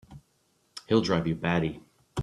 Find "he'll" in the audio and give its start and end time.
0.87-1.01